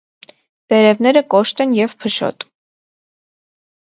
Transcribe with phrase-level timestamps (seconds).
[0.73, 2.47] Տերևները կոշտ են և փշոտ։